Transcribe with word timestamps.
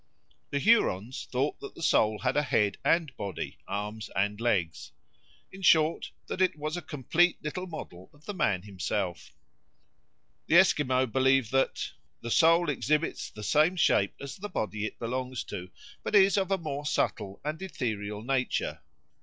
The 0.49 0.57
Hurons 0.57 1.27
thought 1.31 1.59
that 1.59 1.75
the 1.75 1.83
soul 1.83 2.17
had 2.17 2.35
a 2.35 2.41
head 2.41 2.79
and 2.83 3.15
body, 3.17 3.59
arms 3.67 4.09
and 4.15 4.41
legs; 4.41 4.91
in 5.51 5.61
short, 5.61 6.09
that 6.25 6.41
it 6.41 6.57
was 6.57 6.75
a 6.75 6.81
complete 6.81 7.37
little 7.43 7.67
model 7.67 8.09
of 8.11 8.25
the 8.25 8.33
man 8.33 8.63
himself. 8.63 9.31
The 10.47 10.57
Esquimaux 10.57 11.05
believe 11.05 11.51
that 11.51 11.91
"the 12.19 12.31
soul 12.31 12.67
exhibits 12.67 13.29
the 13.29 13.43
same 13.43 13.75
shape 13.75 14.15
as 14.19 14.37
the 14.37 14.49
body 14.49 14.87
it 14.87 14.97
belongs 14.97 15.43
to, 15.43 15.69
but 16.01 16.15
is 16.15 16.35
of 16.35 16.49
a 16.49 16.57
more 16.57 16.87
subtle 16.87 17.39
and 17.45 17.61
ethereal 17.61 18.23
nature." 18.23 18.81